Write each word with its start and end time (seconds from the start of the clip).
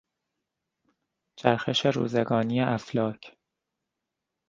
چرخش 1.39 1.85
روزگانی 1.85 2.61
افلاک 2.61 3.37